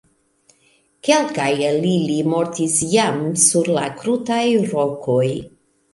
Kelkaj 1.07 1.49
el 1.67 1.85
ili 1.91 2.17
mortis 2.31 2.79
jam 2.97 3.23
sur 3.45 3.73
la 3.79 3.85
krutaj 4.01 4.43
rokoj. 4.73 5.25